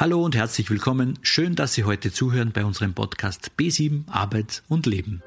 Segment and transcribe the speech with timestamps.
[0.00, 1.18] Hallo und herzlich willkommen.
[1.20, 5.22] Schön, dass Sie heute zuhören bei unserem Podcast B7 Arbeit und Leben.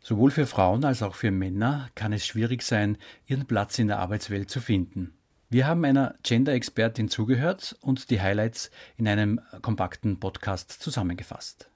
[0.00, 2.96] Sowohl für Frauen als auch für Männer kann es schwierig sein,
[3.26, 5.12] ihren Platz in der Arbeitswelt zu finden.
[5.50, 11.68] Wir haben einer Gender-Expertin zugehört und die Highlights in einem kompakten Podcast zusammengefasst.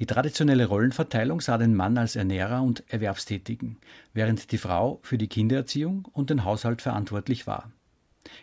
[0.00, 3.78] Die traditionelle Rollenverteilung sah den Mann als Ernährer und Erwerbstätigen,
[4.12, 7.70] während die Frau für die Kindererziehung und den Haushalt verantwortlich war.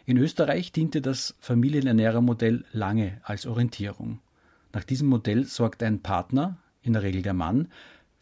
[0.05, 4.19] In Österreich diente das Familienernährermodell lange als Orientierung.
[4.71, 7.67] Nach diesem Modell sorgt ein Partner, in der Regel der Mann,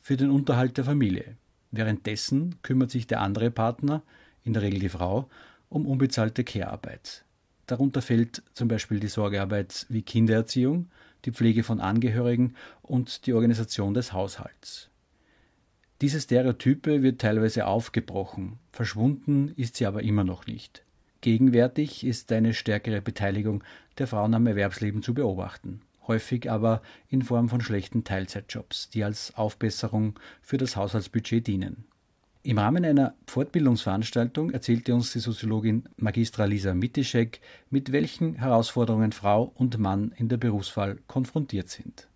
[0.02, 1.38] für den Unterhalt der Familie.
[1.69, 4.02] Währenddessen kümmert sich der andere Partner,
[4.43, 5.30] in der Regel die Frau,
[5.69, 7.25] um unbezahlte Care-Arbeit.
[7.67, 10.89] Darunter fällt zum Beispiel die Sorgearbeit wie Kindererziehung,
[11.25, 14.89] die Pflege von Angehörigen und die Organisation des Haushalts.
[16.02, 20.84] Diese Stereotype wird teilweise aufgebrochen, verschwunden ist sie aber immer noch nicht.
[21.22, 23.64] Gegenwärtig ist eine stärkere Beteiligung
[23.97, 29.36] der Frauen am Erwerbsleben zu beobachten, häufig aber in Form von schlechten Teilzeitjobs, die als
[29.36, 31.84] Aufbesserung für das Haushaltsbudget dienen.
[32.41, 39.51] Im Rahmen einer Fortbildungsveranstaltung erzählte uns die Soziologin Magistra Lisa Mitischek, mit welchen Herausforderungen Frau
[39.55, 42.07] und Mann in der Berufswahl konfrontiert sind.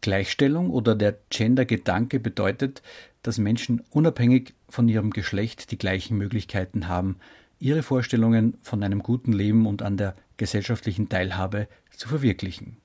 [0.00, 2.80] Gleichstellung oder der Gender-Gedanke bedeutet,
[3.22, 7.16] dass Menschen unabhängig von ihrem Geschlecht die gleichen Möglichkeiten haben,
[7.60, 12.78] ihre Vorstellungen von einem guten Leben und an der gesellschaftlichen Teilhabe zu verwirklichen.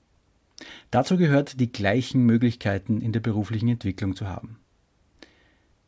[0.90, 4.58] Dazu gehört, die gleichen Möglichkeiten in der beruflichen Entwicklung zu haben.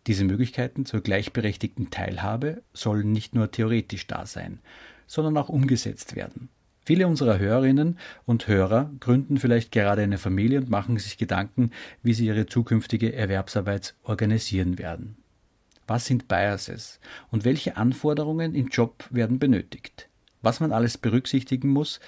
[0.06, 4.60] Diese Möglichkeiten zur gleichberechtigten Teilhabe sollen nicht nur theoretisch da sein,
[5.06, 6.48] sondern auch umgesetzt werden.
[6.86, 11.72] Viele unserer Hörerinnen und Hörer gründen vielleicht gerade eine Familie und machen sich Gedanken,
[12.02, 15.17] wie sie ihre zukünftige Erwerbsarbeit organisieren werden.
[15.88, 17.00] Was sind Biases
[17.30, 20.10] und welche Anforderungen im Job werden benötigt?
[20.42, 21.98] Was man alles berücksichtigen muss,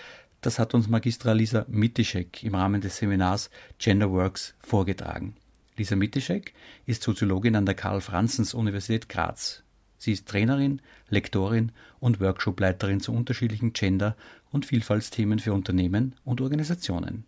[0.42, 3.48] das hat uns Magistra Lisa Mitischek im Rahmen des Seminars
[3.78, 5.34] Gender Works vorgetragen.
[5.78, 6.52] Lisa Mitischek
[6.84, 9.62] ist Soziologin an der Karl-Franzens-Universität Graz.
[9.96, 14.14] Sie ist Trainerin, Lektorin und Workshopleiterin zu unterschiedlichen Gender-
[14.52, 17.24] und Vielfaltsthemen für Unternehmen und Organisationen.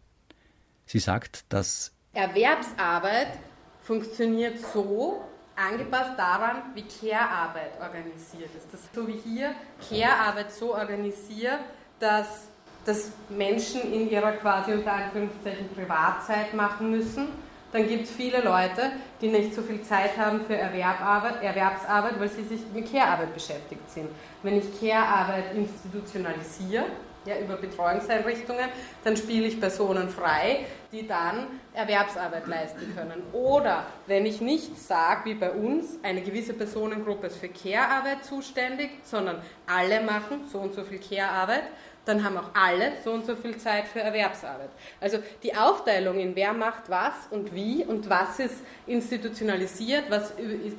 [0.85, 3.39] Sie sagt, dass Erwerbsarbeit
[3.81, 5.25] funktioniert so,
[5.57, 8.73] angepasst daran, wie Care-Arbeit organisiert ist.
[8.73, 9.55] Das so wie hier
[9.89, 11.59] Care-Arbeit so organisiert,
[11.99, 12.49] dass
[12.85, 17.29] das Menschen in ihrer quasi unter Anführungszeichen Privatzeit machen müssen.
[17.71, 22.29] Dann gibt es viele Leute, die nicht so viel Zeit haben für Erwerbarbeit, Erwerbsarbeit, weil
[22.29, 24.09] sie sich mit Care-Arbeit beschäftigt sind.
[24.43, 26.85] Wenn ich Care-Arbeit institutionalisiere,
[27.25, 28.69] ja, über Betreuungseinrichtungen,
[29.05, 33.23] dann spiele ich Personen frei, die dann Erwerbsarbeit leisten können.
[33.33, 38.91] Oder wenn ich nicht sage, wie bei uns, eine gewisse Personengruppe ist für Care-Arbeit zuständig,
[39.05, 41.65] sondern alle machen so und so viel Care-Arbeit,
[42.05, 44.71] dann haben auch alle so und so viel Zeit für Erwerbsarbeit.
[45.01, 48.57] Also die Aufteilung in wer macht was und wie und was ist
[48.87, 50.33] institutionalisiert, was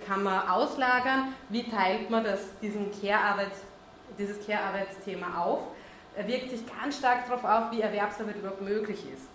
[0.05, 3.47] kann man auslagern, wie teilt man das, diesen Care
[4.19, 5.61] dieses Care-Arbeitsthema auf,
[6.27, 9.27] wirkt sich ganz stark darauf auf, wie Erwerbsarbeit überhaupt möglich ist.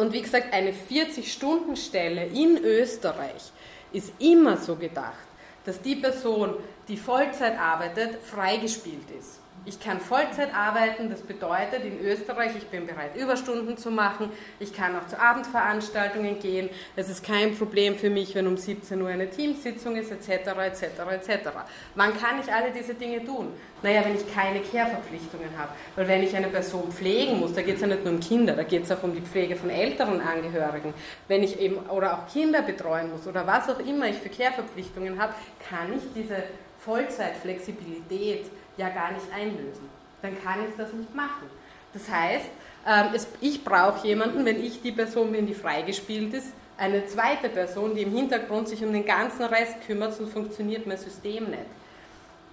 [0.00, 3.52] Und wie gesagt, eine 40-Stunden-Stelle in Österreich
[3.92, 5.26] ist immer so gedacht,
[5.66, 6.54] dass die Person,
[6.88, 9.40] die Vollzeit arbeitet, freigespielt ist.
[9.66, 14.74] Ich kann Vollzeit arbeiten, das bedeutet in Österreich, ich bin bereit, Überstunden zu machen, ich
[14.74, 19.08] kann auch zu Abendveranstaltungen gehen, es ist kein Problem für mich, wenn um 17 Uhr
[19.08, 20.82] eine Teamsitzung ist, etc., etc.,
[21.12, 21.48] etc.
[21.94, 23.48] Wann kann ich alle diese Dinge tun?
[23.82, 25.72] Naja, wenn ich keine Care-Verpflichtungen habe.
[25.94, 28.54] Weil wenn ich eine Person pflegen muss, da geht es ja nicht nur um Kinder,
[28.54, 30.94] da geht es auch um die Pflege von älteren Angehörigen.
[31.28, 35.20] Wenn ich eben, oder auch Kinder betreuen muss, oder was auch immer ich für Care-Verpflichtungen
[35.20, 35.34] habe,
[35.68, 36.42] kann ich diese
[36.78, 38.46] Vollzeitflexibilität
[38.76, 39.88] ja gar nicht einlösen.
[40.22, 41.48] Dann kann ich das nicht machen.
[41.92, 42.46] Das heißt,
[42.86, 43.06] ähm,
[43.40, 48.02] ich brauche jemanden, wenn ich die Person bin, die freigespielt ist, eine zweite Person, die
[48.02, 51.66] im Hintergrund sich um den ganzen Rest kümmert, sonst funktioniert mein System nicht.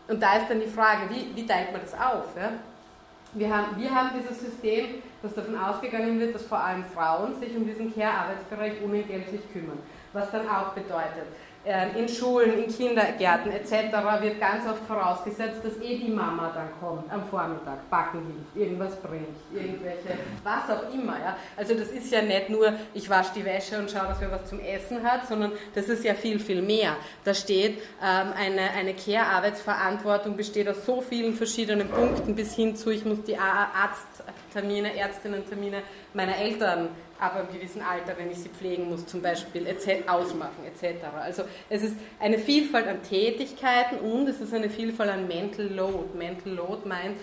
[0.07, 2.25] Und da ist dann die Frage, wie, wie teilt man das auf?
[3.33, 7.55] Wir, haben, wir haben dieses System, das davon ausgegangen wird, dass vor allem Frauen sich
[7.55, 9.79] um diesen Care-Arbeitsbereich unentgeltlich kümmern.
[10.13, 11.27] Was dann auch bedeutet,
[11.69, 13.71] ähm, in Schulen, in Kindergärten etc.
[14.21, 18.95] wird ganz oft vorausgesetzt, dass eh die Mama dann kommt am Vormittag, backen hilft, irgendwas
[19.01, 21.19] bringt, irgendwelche was auch immer.
[21.19, 21.35] Ja?
[21.57, 24.45] Also das ist ja nicht nur, ich wasche die Wäsche und schaue, dass wir was
[24.45, 26.95] zum Essen hat, sondern das ist ja viel, viel mehr.
[27.25, 32.91] Da steht, ähm, eine, eine Care-Arbeitsverantwortung besteht aus so vielen verschiedenen Punkten bis hin zu,
[32.91, 33.37] ich muss die
[34.47, 35.81] Arzttermine, Ärztinnen-Termine
[36.13, 36.89] meiner Eltern
[37.19, 39.67] ab einem gewissen Alter, wenn ich sie pflegen muss, zum Beispiel
[40.07, 41.03] ausmachen etc.
[41.19, 46.17] Also es ist eine Vielfalt an Tätigkeiten und es ist eine Vielfalt an Mental Load.
[46.17, 47.17] Mental Load meint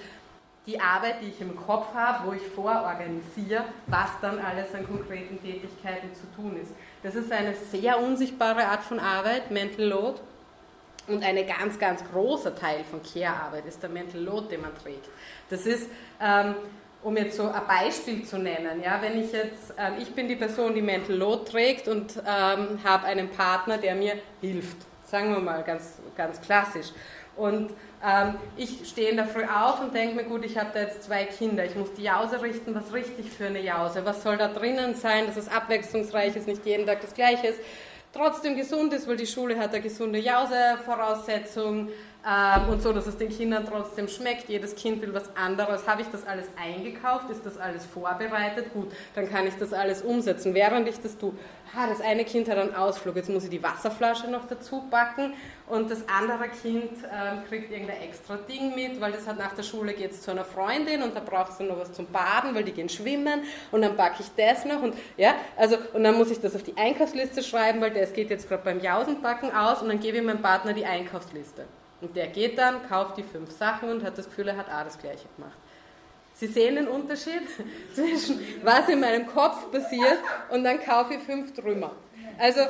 [0.67, 5.41] die Arbeit, die ich im Kopf habe, wo ich vororganisiere, was dann alles an konkreten
[5.41, 6.73] Tätigkeiten zu tun ist.
[7.03, 10.21] Das ist eine sehr unsichtbare Art von Arbeit, Mental Load.
[11.07, 15.07] Und ein ganz, ganz großer Teil von Care-Arbeit ist der Mental Load, den man trägt.
[15.51, 16.55] Das ist ähm,
[17.05, 20.37] um jetzt so ein Beispiel zu nennen, ja, wenn ich jetzt, ähm, ich bin die
[20.37, 25.39] Person, die Mental Load trägt und ähm, habe einen Partner, der mir hilft, sagen wir
[25.39, 26.89] mal ganz, ganz klassisch.
[27.37, 27.73] Und
[28.03, 31.03] ähm, ich stehe in der Früh auf und denke mir, gut, ich habe da jetzt
[31.03, 34.49] zwei Kinder, ich muss die Jause richten, was richtig für eine Jause, was soll da
[34.49, 37.61] drinnen sein, dass es abwechslungsreich ist, nicht jeden Tag das Gleiche ist,
[38.15, 41.91] trotzdem gesund ist, weil die Schule hat eine gesunde Jause-Voraussetzung,
[42.27, 44.49] ähm, und so, dass es den Kindern trotzdem schmeckt.
[44.49, 45.87] Jedes Kind will was anderes.
[45.87, 47.29] Habe ich das alles eingekauft?
[47.31, 48.73] Ist das alles vorbereitet?
[48.73, 50.55] Gut, dann kann ich das alles umsetzen.
[50.55, 51.33] Während ich das tue,
[51.75, 55.35] ha, das eine Kind hat einen Ausflug, jetzt muss ich die Wasserflasche noch dazu backen
[55.67, 59.63] und das andere Kind ähm, kriegt irgendein extra Ding mit, weil das hat nach der
[59.63, 62.65] Schule geht es zu einer Freundin und da brauchst du noch was zum Baden, weil
[62.65, 63.43] die gehen schwimmen
[63.73, 66.63] und dann backe ich das noch und ja, also und dann muss ich das auf
[66.63, 70.23] die Einkaufsliste schreiben, weil das geht jetzt gerade beim Jausenbacken aus und dann gebe ich
[70.23, 71.65] meinem Partner die Einkaufsliste.
[72.05, 74.85] Und der geht dann, kauft die fünf Sachen und hat das Gefühl, er hat auch
[74.85, 75.57] das Gleiche gemacht.
[76.35, 77.41] Sie sehen den Unterschied
[77.95, 80.19] zwischen was in meinem Kopf passiert
[80.51, 81.93] und dann kaufe ich fünf Trümmer.
[82.39, 82.61] Also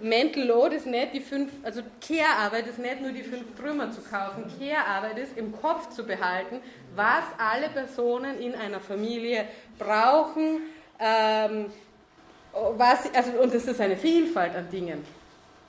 [0.00, 4.00] Mental Load ist nicht die fünf, also Care-Arbeit ist nicht nur die fünf Trümmer zu
[4.00, 4.50] kaufen.
[4.58, 6.60] Care-Arbeit ist im Kopf zu behalten,
[6.94, 9.44] was alle Personen in einer Familie
[9.78, 10.62] brauchen,
[10.98, 11.66] ähm,
[12.52, 15.04] was, also, und das ist eine Vielfalt an Dingen.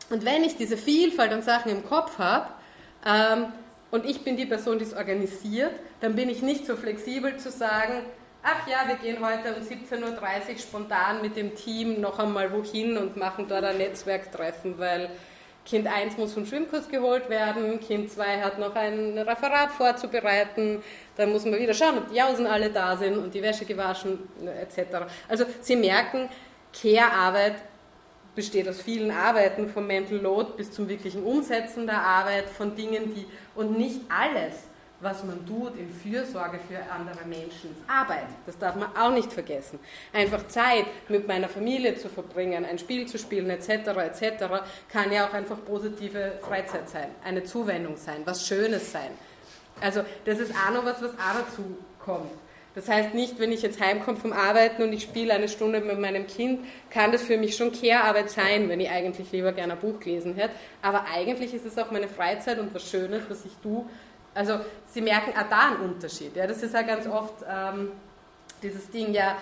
[0.10, 2.48] Und wenn ich diese Vielfalt an Sachen im Kopf habe,
[3.06, 3.54] ähm,
[3.92, 7.50] und ich bin die Person, die es organisiert, dann bin ich nicht so flexibel zu
[7.50, 8.04] sagen,
[8.44, 12.98] ach ja, wir gehen heute um 17.30 Uhr spontan mit dem Team noch einmal wohin
[12.98, 15.10] und machen dort ein Netzwerktreffen, weil
[15.66, 20.81] Kind 1 muss vom Schwimmkurs geholt werden, Kind 2 hat noch ein Referat vorzubereiten,
[21.16, 24.19] dann muss man wieder schauen, ob die Jausen alle da sind und die Wäsche gewaschen
[24.46, 25.06] etc.
[25.28, 26.30] Also Sie merken,
[26.74, 27.56] Care-Arbeit
[28.39, 33.13] besteht aus vielen Arbeiten, vom Mental Load bis zum wirklichen Umsetzen der Arbeit, von Dingen,
[33.13, 34.53] die und nicht alles,
[35.01, 38.27] was man tut in Fürsorge für andere Menschen, ist Arbeit.
[38.45, 39.77] Das darf man auch nicht vergessen.
[40.13, 44.45] Einfach Zeit mit meiner Familie zu verbringen, ein Spiel zu spielen, etc., etc.,
[44.89, 49.12] kann ja auch einfach positive Freizeit sein, eine Zuwendung sein, was Schönes sein.
[49.81, 52.31] Also das ist auch noch was, was auch dazu kommt.
[52.80, 56.00] Das heißt nicht, wenn ich jetzt heimkomme vom Arbeiten und ich spiele eine Stunde mit
[56.00, 59.80] meinem Kind, kann das für mich schon Care-Arbeit sein, wenn ich eigentlich lieber gerne ein
[59.80, 60.54] Buch gelesen hätte.
[60.81, 63.84] Aber eigentlich ist es auch meine Freizeit und was Schönes, was ich tue.
[64.34, 64.62] Also
[64.94, 66.38] Sie merken auch da einen Unterschied.
[66.38, 67.92] Ja, das ist ja ganz oft ähm,
[68.64, 69.36] dieses Ding, ja,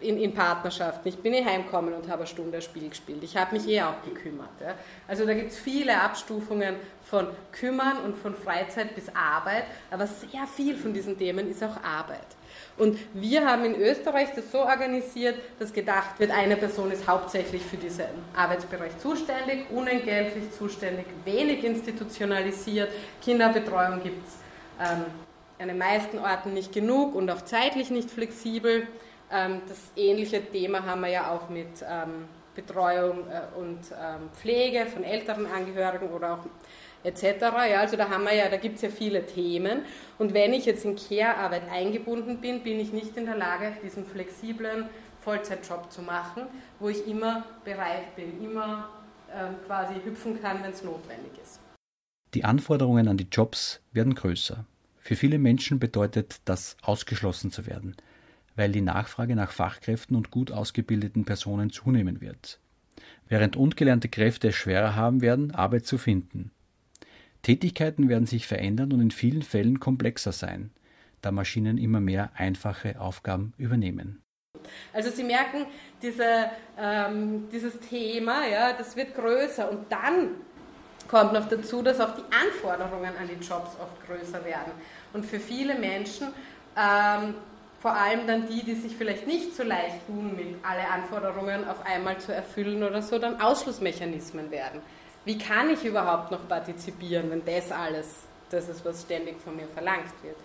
[0.00, 1.06] in, in, Partnerschaften.
[1.06, 3.22] Ich bin eh heimgekommen und habe eine Stunde ein Spiel gespielt.
[3.22, 4.48] Ich habe mich eh auch gekümmert.
[4.58, 4.74] Ja.
[5.06, 10.46] Also da gibt es viele Abstufungen von Kümmern und von Freizeit bis Arbeit, aber sehr
[10.46, 12.39] viel von diesen Themen ist auch Arbeit.
[12.76, 17.62] Und wir haben in Österreich das so organisiert, dass gedacht wird, eine Person ist hauptsächlich
[17.62, 22.90] für diesen Arbeitsbereich zuständig, unentgeltlich zuständig, wenig institutionalisiert.
[23.22, 24.34] Kinderbetreuung gibt es
[24.80, 25.04] ähm,
[25.58, 28.86] an den meisten Orten nicht genug und auch zeitlich nicht flexibel.
[29.30, 34.86] Ähm, das ähnliche Thema haben wir ja auch mit ähm, Betreuung äh, und ähm, Pflege
[34.86, 36.46] von älteren Angehörigen oder auch
[37.04, 37.24] etc.
[37.70, 39.82] Ja, also da haben wir ja, da gibt es ja viele Themen.
[40.18, 44.04] Und wenn ich jetzt in Care-Arbeit eingebunden bin, bin ich nicht in der Lage, diesen
[44.04, 44.86] flexiblen
[45.20, 46.44] Vollzeitjob zu machen,
[46.78, 48.88] wo ich immer bereit bin, immer
[49.34, 51.60] ähm, quasi hüpfen kann, wenn es notwendig ist.
[52.34, 54.64] Die Anforderungen an die Jobs werden größer.
[55.00, 57.96] Für viele Menschen bedeutet das ausgeschlossen zu werden,
[58.54, 62.60] weil die Nachfrage nach Fachkräften und gut ausgebildeten Personen zunehmen wird.
[63.28, 66.50] Während ungelernte Kräfte es schwerer haben werden, Arbeit zu finden.
[67.42, 70.70] Tätigkeiten werden sich verändern und in vielen Fällen komplexer sein,
[71.22, 74.22] da Maschinen immer mehr einfache Aufgaben übernehmen.
[74.92, 75.66] Also Sie merken,
[76.02, 80.30] diese, ähm, dieses Thema, ja, das wird größer und dann
[81.08, 84.72] kommt noch dazu, dass auch die Anforderungen an die Jobs oft größer werden.
[85.12, 86.28] Und für viele Menschen,
[86.76, 87.34] ähm,
[87.80, 91.84] vor allem dann die, die sich vielleicht nicht so leicht tun, mit alle Anforderungen auf
[91.86, 94.80] einmal zu erfüllen oder so, dann Ausschlussmechanismen werden
[95.24, 98.06] wie kann ich überhaupt noch partizipieren, wenn das alles,
[98.50, 100.36] das ist, was ständig von mir verlangt wird.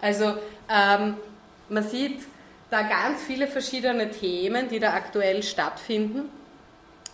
[0.00, 0.36] Also
[0.68, 1.16] ähm,
[1.68, 2.20] man sieht,
[2.70, 6.30] da ganz viele verschiedene Themen, die da aktuell stattfinden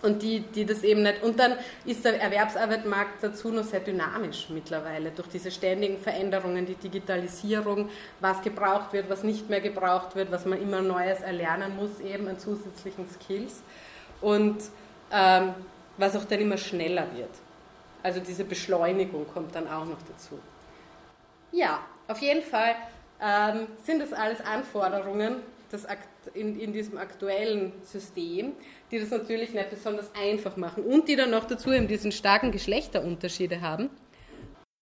[0.03, 1.23] und die, die das eben nicht.
[1.23, 1.55] Und dann
[1.85, 7.89] ist der Erwerbsarbeitsmarkt dazu noch sehr dynamisch mittlerweile durch diese ständigen Veränderungen, die Digitalisierung,
[8.21, 12.29] was gebraucht wird, was nicht mehr gebraucht wird, was man immer Neues erlernen muss, eben
[12.29, 13.63] an zusätzlichen Skills.
[14.21, 14.59] Und
[15.11, 15.55] ähm,
[15.99, 17.31] was auch dann immer schneller wird.
[18.03, 20.39] Also diese Beschleunigung kommt dann auch noch dazu.
[21.53, 22.77] Ja, auf jeden Fall
[23.21, 25.37] ähm, sind das alles Anforderungen
[25.71, 25.87] das
[26.35, 28.53] in, in diesem aktuellen System,
[28.91, 32.53] die das natürlich nicht besonders einfach machen und die dann noch dazu eben diesen starken
[32.53, 33.91] Geschlechterunterschiede haben.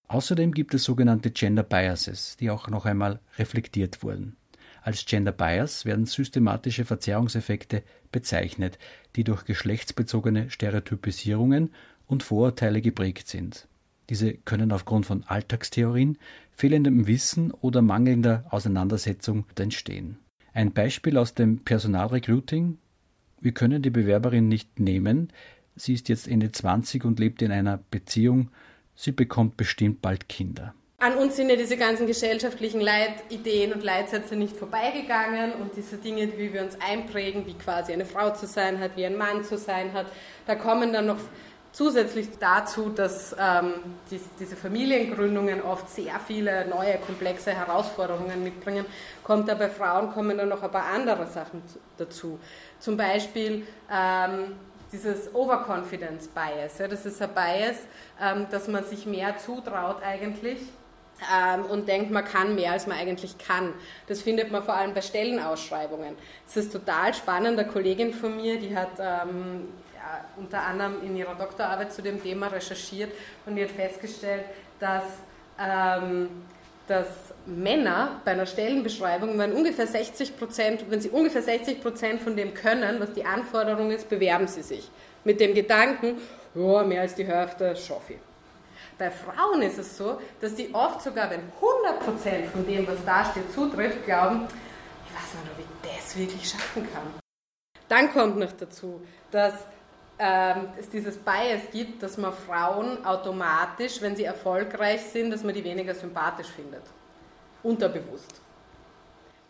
[0.08, 4.36] Außerdem gibt es sogenannte Gender Biases, die auch noch einmal reflektiert wurden.
[4.84, 8.78] Als Gender Bias werden systematische Verzerrungseffekte bezeichnet,
[9.16, 11.70] die durch geschlechtsbezogene Stereotypisierungen
[12.06, 13.66] und Vorurteile geprägt sind.
[14.10, 16.18] Diese können aufgrund von Alltagstheorien,
[16.54, 20.18] fehlendem Wissen oder mangelnder Auseinandersetzung entstehen.
[20.52, 22.76] Ein Beispiel aus dem Personalrecruiting.
[23.40, 25.32] Wir können die Bewerberin nicht nehmen.
[25.76, 28.50] Sie ist jetzt Ende 20 und lebt in einer Beziehung.
[28.94, 30.74] Sie bekommt bestimmt bald Kinder.
[31.04, 36.32] An uns sind ja diese ganzen gesellschaftlichen Leitideen und Leitsätze nicht vorbeigegangen und diese Dinge,
[36.38, 39.58] wie wir uns einprägen, wie quasi eine Frau zu sein hat, wie ein Mann zu
[39.58, 40.06] sein hat,
[40.46, 41.18] da kommen dann noch
[41.72, 43.72] Zusätzlich dazu, dass ähm,
[44.08, 48.86] die, diese Familiengründungen oft sehr viele neue, komplexe Herausforderungen mitbringen,
[49.24, 51.64] kommt da bei Frauen kommen dann noch ein paar andere Sachen
[51.96, 52.38] dazu.
[52.78, 54.54] Zum Beispiel ähm,
[54.92, 56.78] dieses Overconfidence Bias.
[56.78, 57.78] Ja, das ist ein Bias,
[58.22, 60.60] ähm, dass man sich mehr zutraut eigentlich
[61.32, 63.72] ähm, und denkt, man kann mehr, als man eigentlich kann.
[64.06, 66.16] Das findet man vor allem bei Stellenausschreibungen.
[66.46, 67.58] Es ist total spannend.
[67.58, 72.22] Eine Kollegin von mir, die hat ähm, äh, unter anderem in ihrer Doktorarbeit zu dem
[72.22, 73.12] Thema recherchiert
[73.46, 74.44] und die hat festgestellt,
[74.80, 75.04] dass,
[75.58, 76.28] ähm,
[76.86, 77.06] dass
[77.46, 82.54] Männer bei einer Stellenbeschreibung, wenn ungefähr 60 Prozent, wenn sie ungefähr 60 Prozent von dem
[82.54, 84.90] können, was die Anforderung ist, bewerben sie sich.
[85.24, 86.18] Mit dem Gedanken,
[86.54, 88.33] oh, mehr als die Hälfte schaffe ich.
[88.96, 93.24] Bei Frauen ist es so, dass die oft sogar, wenn 100% von dem, was da
[93.24, 94.46] steht, zutrifft, glauben,
[95.06, 97.02] ich weiß nicht, ob ich das wirklich schaffen kann.
[97.88, 99.54] Dann kommt noch dazu, dass
[100.18, 105.54] ähm, es dieses Bias gibt, dass man Frauen automatisch, wenn sie erfolgreich sind, dass man
[105.54, 106.82] die weniger sympathisch findet.
[107.64, 108.43] Unterbewusst.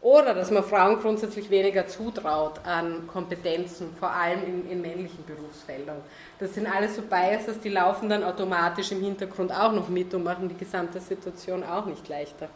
[0.04, 5.96] Oder dass man Frauen grundsätzlich weniger zutraut an Kompetenzen, vor allem in, in männlichen Berufsfeldern.
[6.38, 10.22] Das sind alles so Biases, die laufen dann automatisch im Hintergrund auch noch mit und
[10.22, 12.50] machen die gesamte Situation auch nicht leichter.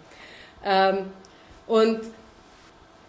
[0.62, 1.06] Ähm,
[1.66, 2.00] und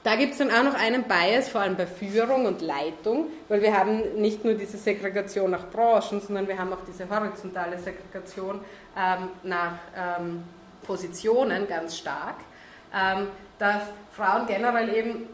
[0.05, 3.61] da gibt es dann auch noch einen Bias, vor allem bei Führung und Leitung, weil
[3.61, 8.61] wir haben nicht nur diese Segregation nach Branchen, sondern wir haben auch diese horizontale Segregation
[8.97, 10.43] ähm, nach ähm,
[10.83, 12.35] Positionen ganz stark,
[12.95, 13.27] ähm,
[13.59, 15.27] dass Frauen generell eben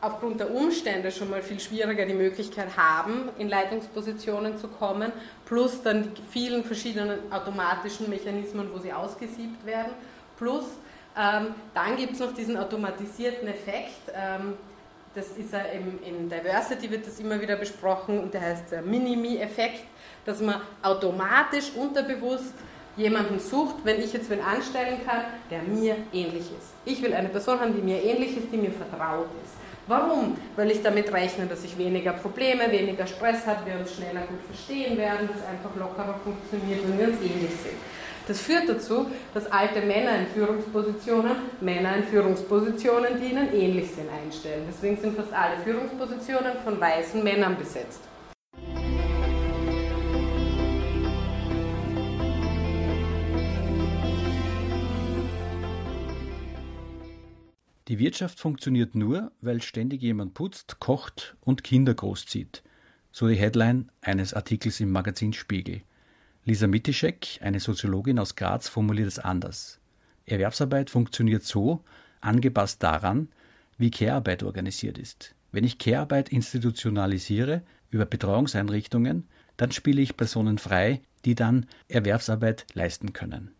[0.00, 5.12] aufgrund der Umstände schon mal viel schwieriger die Möglichkeit haben, in Leitungspositionen zu kommen,
[5.44, 9.92] plus dann die vielen verschiedenen automatischen Mechanismen, wo sie ausgesiebt werden,
[10.36, 10.64] plus
[11.16, 14.12] ähm, dann gibt es noch diesen automatisierten Effekt.
[14.14, 14.54] Ähm,
[15.14, 18.82] das ist ja im, in Diversity wird das immer wieder besprochen und der heißt der
[18.82, 19.84] Minimi-Effekt,
[20.24, 22.54] dass man automatisch unterbewusst
[22.96, 26.72] jemanden sucht, wenn ich jetzt wen anstellen kann, der mir ähnlich ist.
[26.84, 29.54] Ich will eine Person haben, die mir ähnlich ist, die mir vertraut ist.
[29.88, 30.36] Warum?
[30.56, 34.40] Weil ich damit rechne, dass ich weniger Probleme, weniger Stress habe, wir uns schneller gut
[34.46, 37.76] verstehen werden, dass einfach lockerer funktioniert, wenn wir uns ähnlich sind.
[38.28, 44.08] Das führt dazu, dass alte Männer in Führungspositionen Männer in Führungspositionen, die ihnen ähnlich sind,
[44.24, 44.62] einstellen.
[44.68, 48.00] Deswegen sind fast alle Führungspositionen von weißen Männern besetzt.
[57.92, 62.62] Die Wirtschaft funktioniert nur, weil ständig jemand putzt, kocht und Kinder großzieht.
[63.10, 65.82] So die Headline eines Artikels im Magazin Spiegel.
[66.46, 69.78] Lisa Mitischek, eine Soziologin aus Graz, formuliert es anders.
[70.24, 71.84] Erwerbsarbeit funktioniert so,
[72.22, 73.28] angepasst daran,
[73.76, 75.34] wie Care-Arbeit organisiert ist.
[75.50, 83.12] Wenn ich Care-Arbeit institutionalisiere über Betreuungseinrichtungen, dann spiele ich Personen frei, die dann Erwerbsarbeit leisten
[83.12, 83.50] können.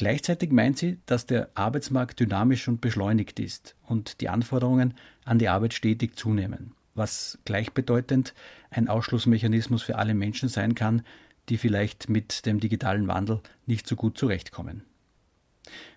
[0.00, 4.94] Gleichzeitig meint sie, dass der Arbeitsmarkt dynamisch und beschleunigt ist und die Anforderungen
[5.26, 8.32] an die Arbeit stetig zunehmen, was gleichbedeutend
[8.70, 11.02] ein Ausschlussmechanismus für alle Menschen sein kann,
[11.50, 14.84] die vielleicht mit dem digitalen Wandel nicht so gut zurechtkommen.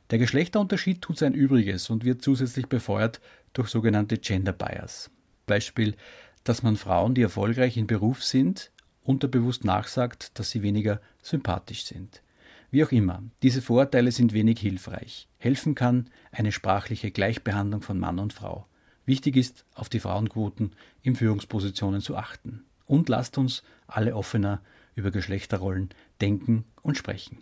[0.09, 3.21] Der Geschlechterunterschied tut sein Übriges und wird zusätzlich befeuert
[3.53, 5.11] durch sogenannte Gender Bias.
[5.45, 5.95] Beispiel,
[6.43, 8.69] dass man Frauen, die erfolgreich in Beruf sind,
[9.01, 12.21] unterbewusst nachsagt, dass sie weniger sympathisch sind.
[12.73, 15.27] Wie auch immer, diese Vorurteile sind wenig hilfreich.
[15.37, 18.65] Helfen kann eine sprachliche Gleichbehandlung von Mann und Frau.
[19.05, 20.71] Wichtig ist, auf die Frauenquoten
[21.03, 22.63] in Führungspositionen zu achten.
[22.87, 24.59] Und lasst uns alle offener
[24.95, 25.89] über Geschlechterrollen
[26.19, 27.37] denken und sprechen.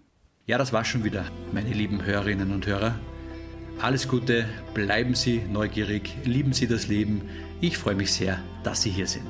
[0.47, 1.23] Ja, das war schon wieder,
[1.53, 2.99] meine lieben Hörerinnen und Hörer.
[3.79, 7.21] Alles Gute, bleiben Sie neugierig, lieben Sie das Leben.
[7.61, 9.29] Ich freue mich sehr, dass Sie hier sind.